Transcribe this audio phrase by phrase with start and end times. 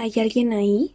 [0.00, 0.94] ¿Hay alguien ahí?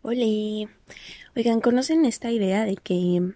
[0.00, 0.24] Hola.
[1.36, 3.34] Oigan, ¿conocen esta idea de que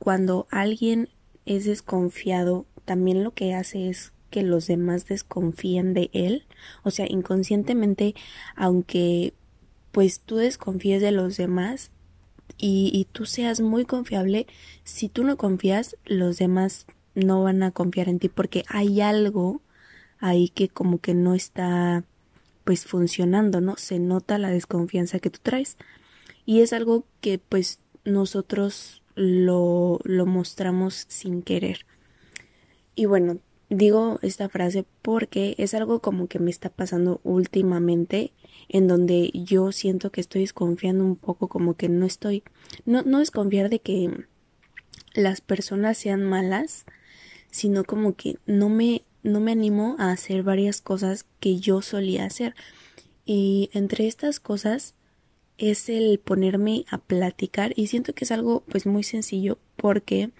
[0.00, 1.08] cuando alguien
[1.46, 6.46] es desconfiado, también lo que hace es que los demás desconfíen de él?
[6.82, 8.16] O sea, inconscientemente,
[8.56, 9.34] aunque
[9.92, 11.92] pues tú desconfíes de los demás
[12.58, 14.48] y, y tú seas muy confiable,
[14.82, 19.60] si tú no confías, los demás no van a confiar en ti porque hay algo
[20.18, 22.04] ahí que como que no está
[22.64, 23.76] pues funcionando, ¿no?
[23.76, 25.76] Se nota la desconfianza que tú traes.
[26.46, 31.86] Y es algo que pues nosotros lo, lo mostramos sin querer.
[32.94, 33.38] Y bueno,
[33.70, 38.32] digo esta frase porque es algo como que me está pasando últimamente
[38.68, 42.42] en donde yo siento que estoy desconfiando un poco como que no estoy
[42.84, 44.26] no no desconfiar de que
[45.14, 46.84] las personas sean malas
[47.50, 52.24] sino como que no me, no me animo a hacer varias cosas que yo solía
[52.24, 52.54] hacer.
[53.24, 54.94] Y entre estas cosas
[55.60, 60.30] es el ponerme a platicar y siento que es algo pues muy sencillo porque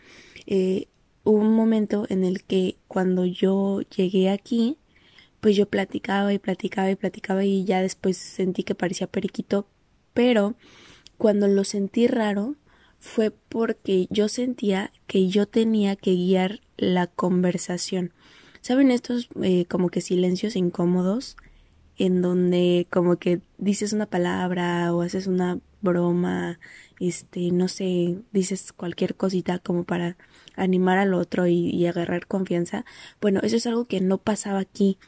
[0.47, 0.87] eh,
[1.25, 4.79] hubo un momento en el que cuando yo llegué aquí
[5.41, 9.67] pues yo platicaba y platicaba y platicaba y ya después sentí que parecía periquito
[10.15, 10.55] pero
[11.19, 12.57] cuando lo sentí raro
[12.99, 18.13] fue porque yo sentía que yo tenía que guiar la conversación.
[18.63, 21.37] ¿Saben estos eh, como que silencios incómodos
[21.97, 26.59] en donde como que dices una palabra o haces una broma,
[26.99, 30.17] este, no sé, dices cualquier cosita como para
[30.57, 32.85] animar al otro y, y agarrar confianza?
[33.21, 34.99] Bueno, eso es algo que no pasaba aquí.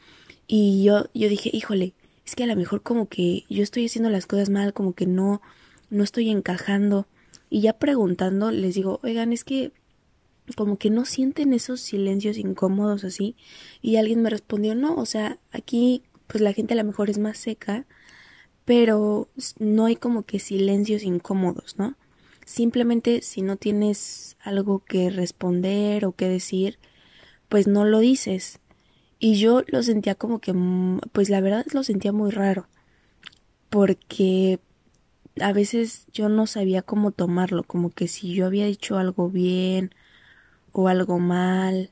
[0.47, 1.93] Y yo, yo dije, híjole,
[2.25, 5.07] es que a lo mejor como que yo estoy haciendo las cosas mal, como que
[5.07, 5.41] no,
[5.89, 7.07] no estoy encajando.
[7.49, 9.71] Y ya preguntando, les digo, oigan, es que
[10.55, 13.35] como que no sienten esos silencios incómodos así.
[13.81, 17.17] Y alguien me respondió, no, o sea, aquí pues la gente a lo mejor es
[17.17, 17.85] más seca,
[18.65, 21.95] pero no hay como que silencios incómodos, ¿no?
[22.45, 26.79] Simplemente si no tienes algo que responder o que decir,
[27.49, 28.59] pues no lo dices.
[29.19, 32.67] Y yo lo sentía como que, mm, pues la verdad lo sentía muy raro,
[33.69, 34.59] porque
[35.39, 39.93] a veces yo no sabía cómo tomarlo, como que si yo había dicho algo bien
[40.73, 41.91] o algo mal.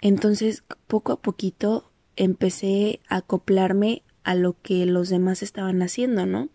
[0.00, 6.48] Entonces, poco a poquito empecé a acoplarme a lo que los demás estaban haciendo, ¿no?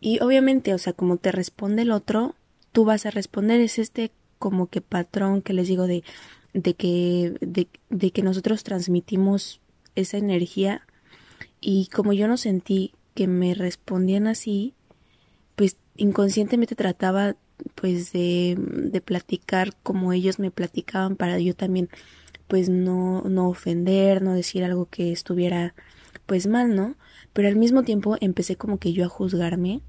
[0.00, 2.34] Y obviamente, o sea, como te responde el otro,
[2.72, 3.60] tú vas a responder.
[3.60, 6.04] Es este como que patrón que les digo de,
[6.52, 9.60] de que, de, de que nosotros transmitimos
[9.94, 10.86] esa energía.
[11.60, 14.74] Y como yo no sentí que me respondían así,
[15.54, 17.36] pues inconscientemente trataba
[17.74, 21.88] pues de, de platicar como ellos me platicaban para yo también
[22.48, 25.74] pues no, no ofender, no decir algo que estuviera
[26.26, 26.96] pues mal, ¿no?
[27.32, 29.82] Pero al mismo tiempo empecé como que yo a juzgarme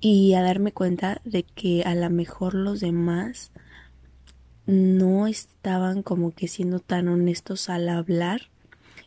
[0.00, 3.52] y a darme cuenta de que a lo mejor los demás
[4.66, 8.50] no estaban como que siendo tan honestos al hablar.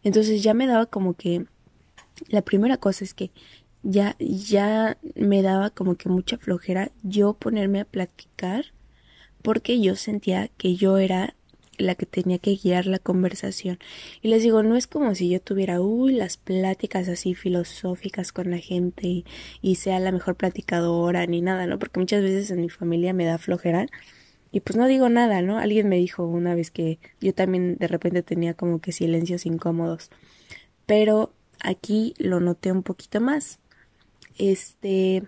[0.03, 1.45] Entonces ya me daba como que
[2.27, 3.31] la primera cosa es que
[3.85, 8.65] ya, ya me daba como que mucha flojera yo ponerme a platicar
[9.43, 11.35] porque yo sentía que yo era
[11.77, 13.77] la que tenía que guiar la conversación.
[14.23, 18.49] Y les digo, no es como si yo tuviera, uy, las pláticas así filosóficas con
[18.49, 19.25] la gente y,
[19.61, 21.77] y sea la mejor platicadora ni nada, ¿no?
[21.77, 23.87] Porque muchas veces en mi familia me da flojera
[24.51, 25.59] y pues no digo nada, ¿no?
[25.59, 30.09] Alguien me dijo una vez que yo también de repente tenía como que silencios incómodos.
[30.87, 33.59] Pero aquí lo noté un poquito más
[34.37, 35.23] este,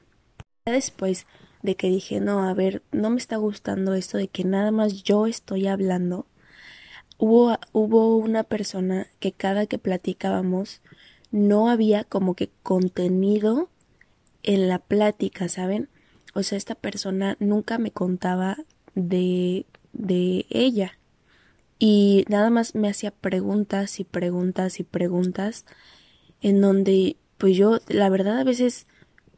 [0.65, 1.25] después
[1.61, 5.03] de que dije, no, a ver, no me está gustando esto de que nada más
[5.03, 6.27] yo estoy hablando,
[7.17, 10.81] hubo, hubo una persona que cada que platicábamos
[11.31, 13.69] no había como que contenido
[14.43, 15.89] en la plática, ¿saben?
[16.33, 18.57] O sea, esta persona nunca me contaba
[18.95, 20.97] de, de ella.
[21.79, 25.65] Y nada más me hacía preguntas y preguntas y preguntas
[26.41, 28.87] en donde pues yo la verdad a veces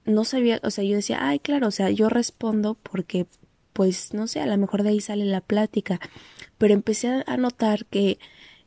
[0.05, 3.27] no sabía, o sea, yo decía, ay, claro, o sea, yo respondo porque,
[3.73, 5.99] pues, no sé, a lo mejor de ahí sale la plática,
[6.57, 8.19] pero empecé a notar que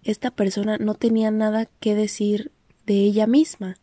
[0.05, 2.53] esta persona no tenía nada que decir
[2.87, 3.77] de ella misma.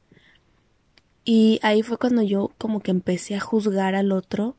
[1.23, 4.55] Y ahí fue cuando yo como que empecé a juzgar al otro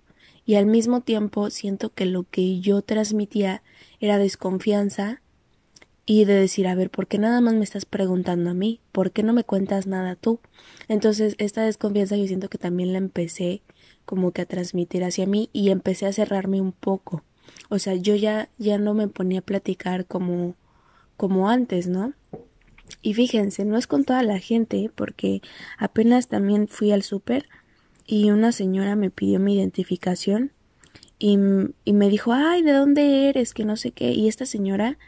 [0.47, 3.63] y al mismo tiempo siento que lo que yo transmitía
[3.99, 5.21] era desconfianza
[6.11, 8.81] y de decir, a ver, ¿por qué nada más me estás preguntando a mí?
[8.91, 10.41] ¿Por qué no me cuentas nada tú?
[10.89, 13.63] Entonces, esta desconfianza yo siento que también la empecé
[14.07, 17.23] como que a transmitir hacia mí y empecé a cerrarme un poco.
[17.69, 20.57] O sea, yo ya ya no me ponía a platicar como
[21.17, 22.13] como antes, ¿no?
[23.03, 25.43] Y fíjense, no es con toda la gente, porque
[25.79, 27.49] apenas también fui al súper
[28.05, 30.51] y una señora me pidió mi identificación
[31.21, 31.39] y,
[31.85, 33.55] y, me dijo, ay, ¿de dónde eres?
[33.55, 34.11] Que no sé qué.
[34.11, 34.99] Y esta señora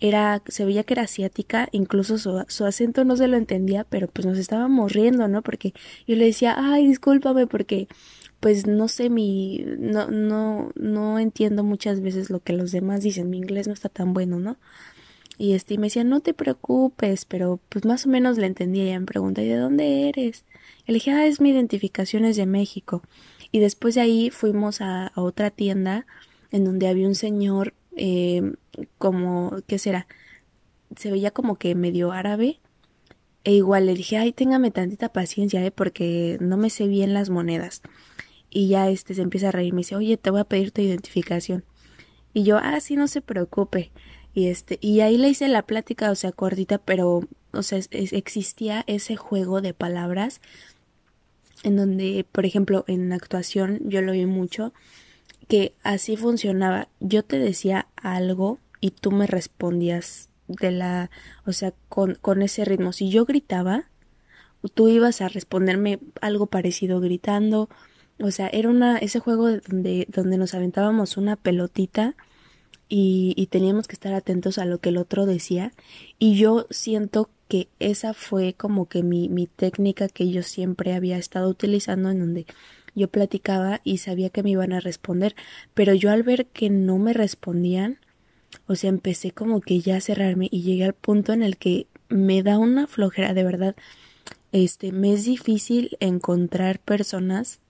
[0.00, 4.08] era, se veía que era asiática, incluso su, su acento no se lo entendía, pero
[4.08, 5.42] pues nos estábamos riendo, ¿no?
[5.42, 5.72] Porque
[6.06, 7.88] yo le decía, ay, discúlpame, porque
[8.40, 13.30] pues no sé mi, no, no, no entiendo muchas veces lo que los demás dicen,
[13.30, 14.58] mi inglés no está tan bueno, ¿no?
[15.38, 18.94] Y este, y me decía, no te preocupes, pero pues más o menos le entendía.
[18.94, 20.44] Y me pregunta, ¿y de dónde eres?
[20.86, 23.02] Y le dije, ah, es mi identificación es de México.
[23.52, 26.06] Y después de ahí fuimos a otra tienda
[26.50, 28.52] en donde había un señor, eh,
[28.98, 30.06] como, ¿qué será?
[30.96, 32.60] Se veía como que medio árabe.
[33.44, 37.30] E igual le dije, ay, téngame tantita paciencia, eh, porque no me sé bien las
[37.30, 37.82] monedas.
[38.50, 40.80] Y ya este se empieza a reír, me dice, oye, te voy a pedir tu
[40.82, 41.64] identificación.
[42.32, 43.92] Y yo, ah, sí, no se preocupe.
[44.34, 47.22] Y este, y ahí le hice la plática, o sea, cortita, pero,
[47.52, 50.40] o sea, existía ese juego de palabras
[51.62, 54.72] en donde, por ejemplo, en actuación yo lo vi mucho,
[55.48, 56.88] que así funcionaba.
[57.00, 61.10] Yo te decía algo y tú me respondías de la,
[61.44, 62.92] o sea, con, con ese ritmo.
[62.92, 63.88] Si yo gritaba,
[64.74, 67.68] tú ibas a responderme algo parecido gritando.
[68.20, 72.14] O sea, era una, ese juego donde, donde nos aventábamos una pelotita
[72.88, 75.72] y, y teníamos que estar atentos a lo que el otro decía
[76.18, 81.18] y yo siento que esa fue como que mi, mi técnica que yo siempre había
[81.18, 82.46] estado utilizando en donde
[82.96, 85.36] yo platicaba y sabía que me iban a responder,
[85.74, 87.98] pero yo al ver que no me respondían,
[88.66, 91.86] o sea, empecé como que ya a cerrarme y llegué al punto en el que
[92.08, 93.76] me da una flojera, de verdad,
[94.50, 97.60] este, me es difícil encontrar personas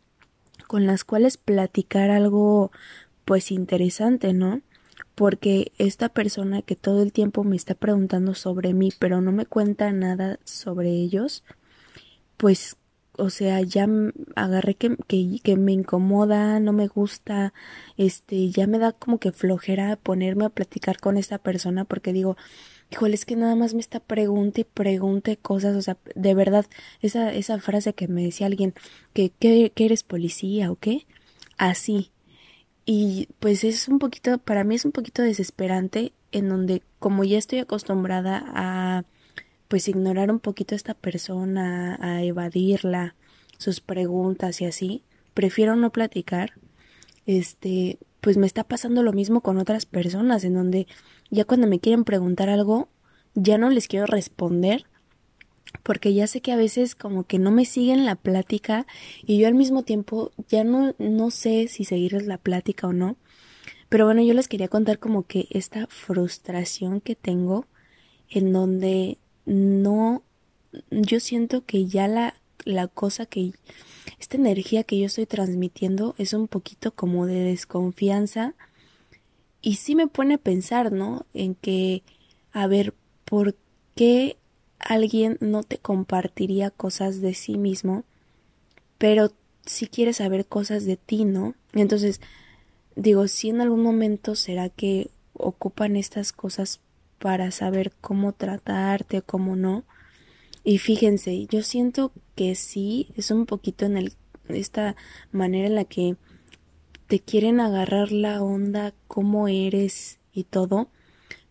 [0.67, 2.71] con las cuales platicar algo
[3.25, 4.63] pues interesante, ¿no?
[5.17, 9.47] porque esta persona que todo el tiempo me está preguntando sobre mí, pero no me
[9.47, 11.43] cuenta nada sobre ellos,
[12.37, 12.77] pues,
[13.19, 13.89] o sea, ya
[14.35, 14.97] agarré que,
[15.43, 17.53] que, me incomoda, no me gusta,
[17.97, 22.37] este, ya me da como que flojera ponerme a platicar con esta persona porque digo,
[22.91, 26.67] híjole, es que nada más me está pregunte y pregunte cosas, o sea, de verdad,
[27.01, 28.75] esa, esa frase que me decía alguien,
[29.13, 31.07] que, que, que eres policía o qué,
[31.59, 32.13] así,
[32.87, 37.39] y pues es un poquito, para mí es un poquito desesperante en donde como ya
[37.39, 39.05] estoy acostumbrada a
[39.69, 43.15] pues ignorar un poquito a esta persona, a evadirla,
[43.59, 45.03] sus preguntas y así,
[45.35, 46.53] prefiero no platicar.
[47.27, 50.87] Este, pues me está pasando lo mismo con otras personas en donde
[51.31, 52.89] ya cuando me quieren preguntar algo,
[53.35, 54.85] ya no les quiero responder
[55.83, 58.87] porque ya sé que a veces como que no me siguen la plática
[59.25, 63.17] y yo al mismo tiempo ya no, no sé si seguirles la plática o no.
[63.89, 67.67] Pero bueno, yo les quería contar como que esta frustración que tengo
[68.29, 70.23] en donde no,
[70.91, 72.35] yo siento que ya la,
[72.65, 73.53] la cosa que,
[74.21, 78.55] esta energía que yo estoy transmitiendo es un poquito como de desconfianza
[79.63, 81.27] y sí me pone a pensar, ¿no?
[81.35, 82.03] En que,
[82.53, 82.95] a ver,
[83.25, 83.57] ¿por
[83.95, 84.37] qué
[84.79, 88.05] alguien no te compartiría cosas de sí mismo,
[88.99, 89.33] pero
[89.65, 91.55] si quieres saber cosas de ti, ¿no?
[91.73, 92.21] Entonces,
[92.95, 96.81] digo, si en algún momento será que ocupan estas cosas
[97.19, 99.85] para saber cómo tratarte cómo no.
[100.65, 104.15] Y fíjense, yo siento que sí, es un poquito en el,
[104.49, 104.97] esta
[105.31, 106.17] manera en la que
[107.07, 110.91] te quieren agarrar la onda, cómo eres y todo,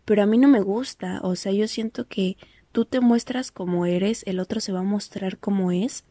[0.04, 2.36] pero a mí no me gusta, o sea, yo siento que
[2.72, 6.04] tú te muestras como eres, el otro se va a mostrar como es.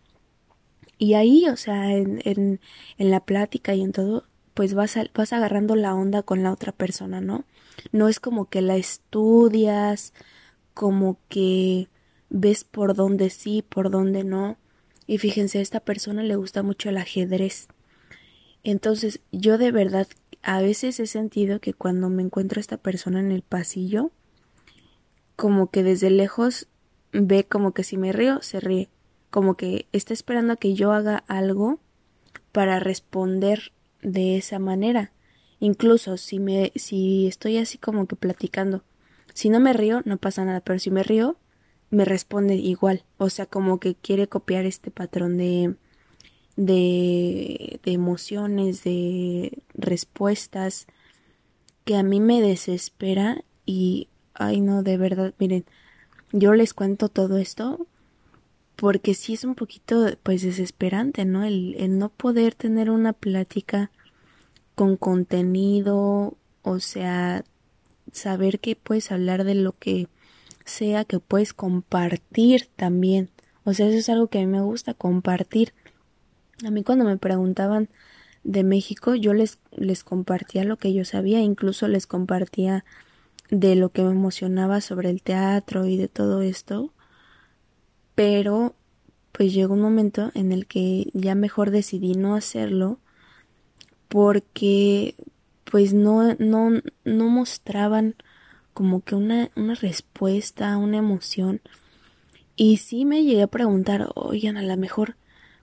[0.98, 2.60] Y ahí, o sea, en, en,
[2.98, 4.24] en la plática y en todo,
[4.56, 7.44] pues vas, vas agarrando la onda con la otra persona, ¿no?
[7.92, 10.14] No es como que la estudias,
[10.74, 11.90] como que
[12.30, 14.58] ves por dónde sí, por dónde no.
[15.06, 17.68] Y fíjense, a esta persona le gusta mucho el ajedrez.
[18.64, 20.08] Entonces, yo de verdad
[20.42, 24.12] a veces he sentido que cuando me encuentro a esta persona en el pasillo,
[25.36, 26.68] como que desde lejos
[27.12, 28.90] ve como que si me río, se ríe,
[29.32, 31.80] como que está esperando a que yo haga algo
[32.52, 33.74] para responder
[34.06, 35.12] de esa manera.
[35.60, 38.84] Incluso si me si estoy así como que platicando,
[39.34, 41.38] si no me río no pasa nada, pero si me río
[41.92, 45.76] me responde igual, o sea, como que quiere copiar este patrón de
[46.58, 50.88] de, de emociones, de respuestas
[51.86, 55.66] que a mí me desespera y Ay, no, de verdad, miren,
[56.34, 57.88] yo les cuento todo esto
[58.76, 61.44] porque sí es un poquito, pues, desesperante, ¿no?
[61.44, 63.92] El, el no poder tener una plática
[64.76, 67.44] con contenido, o sea,
[68.12, 70.08] saber que puedes hablar de lo que
[70.66, 73.30] sea que puedes compartir también.
[73.64, 75.74] O sea, eso es algo que a mí me gusta, compartir.
[76.66, 77.90] A mí cuando me preguntaban
[78.44, 82.86] de México, yo les, les compartía lo que yo sabía, incluso les compartía
[83.50, 86.92] de lo que me emocionaba sobre el teatro y de todo esto.
[88.16, 88.76] Pero
[89.32, 93.00] pues llegó un momento en el que ya mejor decidí no hacerlo
[94.08, 95.16] porque
[95.66, 98.16] pues no, no, no mostraban
[98.74, 101.62] como que una, una respuesta, una emoción.
[102.56, 105.16] Y sí me llegué a preguntar, oigan, a lo mejor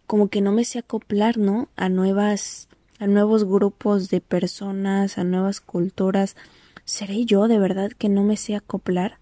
[0.06, 1.68] como que no me sé acoplar, ¿no?
[1.76, 2.68] A nuevas,
[2.98, 6.36] a nuevos grupos de personas, a nuevas culturas.
[6.84, 9.18] ¿Seré yo de verdad que no me sé acoplar?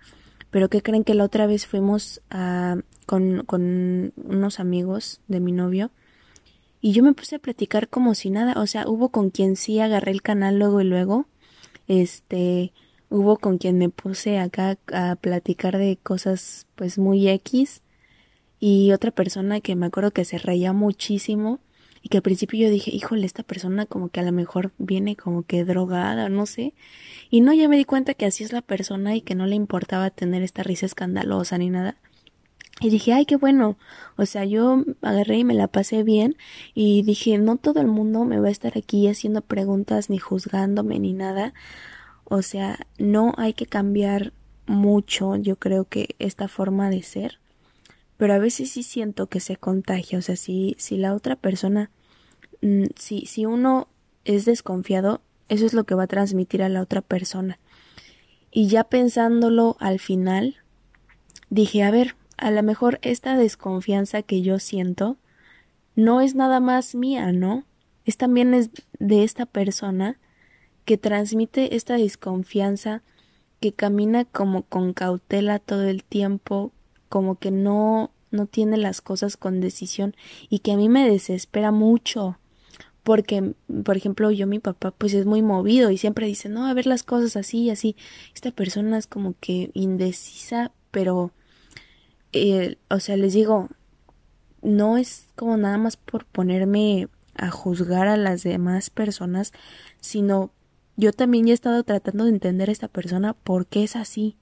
[0.51, 2.79] Pero ¿qué creen que la otra vez fuimos a,
[3.11, 5.91] con, con unos amigos de mi novio?
[6.81, 9.81] Y yo me puse a platicar como si nada, o sea, hubo con quien sí
[9.81, 11.27] agarré el canal luego y luego,
[11.89, 12.73] este,
[13.09, 17.83] hubo con quien me puse acá a platicar de cosas pues muy X
[18.61, 21.59] y otra persona que me acuerdo que se reía muchísimo
[22.01, 25.17] y que al principio yo dije, híjole, esta persona como que a lo mejor viene
[25.17, 26.75] como que drogada, no sé.
[27.29, 29.57] Y no, ya me di cuenta que así es la persona y que no le
[29.57, 31.97] importaba tener esta risa escandalosa ni nada.
[32.81, 33.77] Y dije, ay, qué bueno.
[34.17, 36.37] O sea, yo agarré y me la pasé bien
[36.75, 40.99] y dije, no todo el mundo me va a estar aquí haciendo preguntas ni juzgándome
[40.99, 41.53] ni nada.
[42.25, 44.33] O sea, no hay que cambiar
[44.67, 47.39] mucho, yo creo que esta forma de ser.
[48.17, 50.19] Pero a veces sí siento que se contagia.
[50.19, 51.91] O sea, si, si la otra persona,
[52.63, 53.89] mm, si, si uno
[54.25, 57.59] es desconfiado, eso es lo que va a transmitir a la otra persona.
[58.51, 60.57] Y ya pensándolo al final,
[61.51, 65.19] dije, a ver, a lo mejor esta desconfianza que yo siento
[65.95, 67.65] no es nada más mía, ¿no?
[68.05, 70.19] Es también es de esta persona
[70.87, 73.03] que transmite esta desconfianza,
[73.61, 76.73] que camina como con cautela todo el tiempo,
[77.09, 80.15] como que no no tiene las cosas con decisión
[80.49, 82.39] y que a mí me desespera mucho
[83.03, 86.75] porque por ejemplo yo mi papá pues es muy movido y siempre dice no a
[86.75, 87.97] ver las cosas así y así
[88.33, 91.33] esta persona es como que indecisa pero
[92.33, 93.69] eh, o sea, les digo,
[94.63, 99.53] no es como nada más por ponerme a juzgar a las demás personas,
[100.01, 100.51] sino
[100.97, 104.37] yo también he estado tratando de entender a esta persona por qué es así.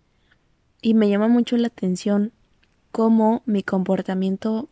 [0.82, 2.32] Y me llama mucho la atención
[2.90, 4.68] cómo mi comportamiento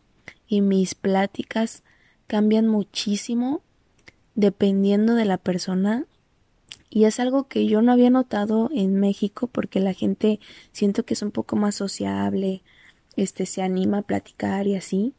[0.47, 1.83] y mis pláticas
[2.27, 3.61] cambian muchísimo
[4.35, 6.05] dependiendo de la persona
[6.89, 10.39] y es algo que yo no había notado en México porque la gente
[10.71, 12.63] siento que es un poco más sociable,
[13.17, 15.13] este se anima a platicar y así.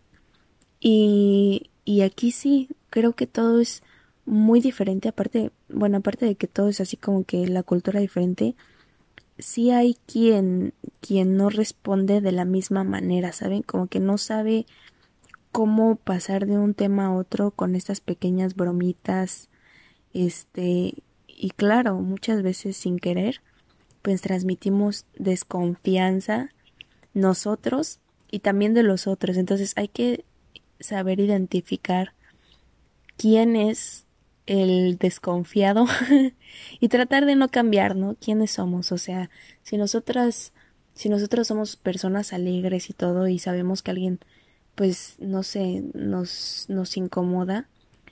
[0.81, 3.83] Y, y aquí sí, creo que todo es
[4.25, 8.55] muy diferente, aparte, bueno, aparte de que todo es así como que la cultura diferente,
[9.39, 13.63] sí hay quien, quien no responde de la misma manera, ¿saben?
[13.63, 14.67] Como que no sabe
[15.51, 19.49] cómo pasar de un tema a otro con estas pequeñas bromitas,
[20.13, 20.95] este,
[21.27, 23.41] y claro, muchas veces sin querer,
[24.03, 26.51] pues transmitimos desconfianza
[27.19, 29.37] nosotros y también de los otros.
[29.37, 30.25] Entonces hay que
[30.81, 32.15] saber identificar
[33.17, 34.07] quién es
[34.47, 35.87] el desconfiado
[36.81, 38.15] y tratar de no cambiar, ¿no?
[38.15, 38.93] ¿Quiénes somos?
[38.93, 39.31] O sea,
[39.63, 40.53] si nosotras,
[40.95, 44.21] si nosotros somos personas alegres y todo y sabemos que alguien,
[44.75, 47.69] pues, no sé, nos, nos incomoda,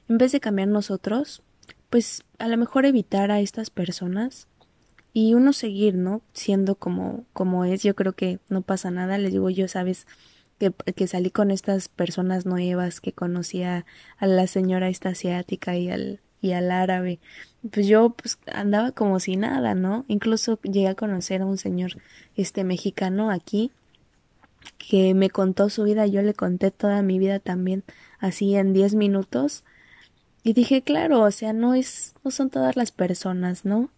[0.09, 1.43] en vez de cambiar nosotros,
[1.89, 4.47] pues a lo mejor evitar a estas personas
[5.16, 6.20] y uno seguir, ¿no?
[6.35, 10.06] Siendo como, como es, yo creo que no pasa nada, les digo yo, sabes,
[10.58, 13.87] que, que salí con estas personas nuevas, que conocía
[14.18, 17.18] a la señora esta asiática y al, y al árabe,
[17.73, 20.04] pues yo pues andaba como si nada, ¿no?
[20.06, 21.92] Incluso llegué a conocer a un señor
[22.37, 23.70] este mexicano aquí
[24.76, 27.85] que me contó su vida, yo le conté toda mi vida también,
[28.18, 29.64] así en diez minutos,
[30.42, 33.88] y dije, claro, o sea, no es, no son todas las personas, ¿no?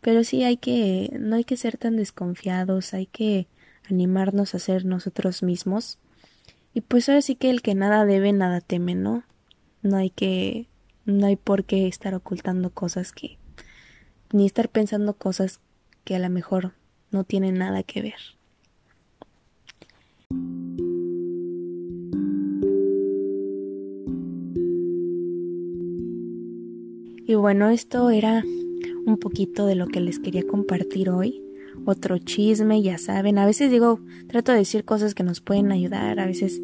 [0.00, 3.48] Pero sí hay que, no hay que ser tan desconfiados, hay que
[3.90, 5.98] animarnos a ser nosotros mismos.
[6.74, 9.24] Y pues ahora sí que el que nada debe, nada teme, ¿no?
[9.82, 10.68] No hay que,
[11.04, 13.38] no hay por qué estar ocultando cosas que,
[14.32, 15.60] ni estar pensando cosas
[16.04, 16.74] que a lo mejor
[17.10, 18.38] no tienen nada que ver.
[27.26, 28.42] Y bueno, esto era
[29.08, 31.42] un poquito de lo que les quería compartir hoy.
[31.84, 33.38] Otro chisme, ya saben.
[33.38, 36.20] A veces digo, trato de decir cosas que nos pueden ayudar.
[36.20, 36.60] A veces,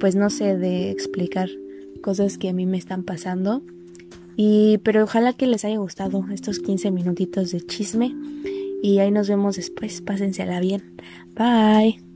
[0.00, 1.48] pues no sé, de explicar
[2.02, 3.62] cosas que a mí me están pasando.
[4.36, 8.14] Y, pero ojalá que les haya gustado estos 15 minutitos de chisme.
[8.82, 10.02] Y ahí nos vemos después.
[10.02, 10.82] Pásensela bien.
[11.34, 12.13] Bye.